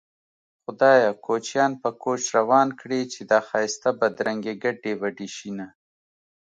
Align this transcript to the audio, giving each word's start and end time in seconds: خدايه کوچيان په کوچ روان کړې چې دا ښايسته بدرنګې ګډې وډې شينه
خدايه 0.63 1.11
کوچيان 1.25 1.71
په 1.83 1.89
کوچ 2.03 2.21
روان 2.37 2.67
کړې 2.79 3.01
چې 3.13 3.21
دا 3.31 3.39
ښايسته 3.49 3.89
بدرنګې 3.99 4.53
ګډې 4.63 4.93
وډې 5.01 5.27
شينه 5.35 5.67